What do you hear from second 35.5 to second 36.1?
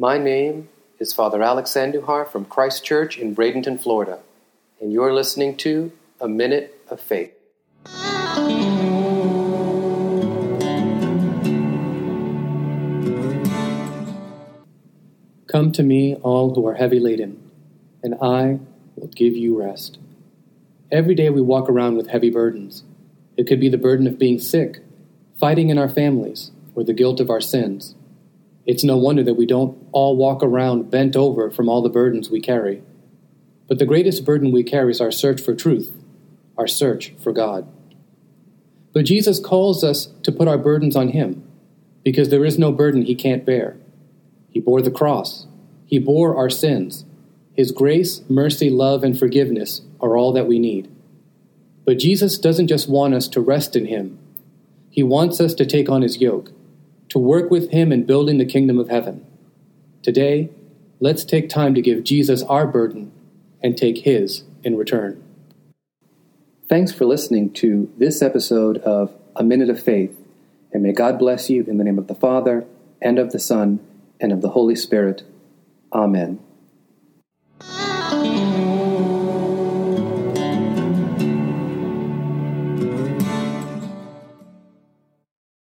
truth,